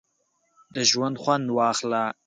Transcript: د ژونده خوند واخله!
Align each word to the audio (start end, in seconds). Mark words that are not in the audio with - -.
د 0.73 0.75
ژونده 0.89 1.19
خوند 1.23 1.45
واخله! 1.57 2.03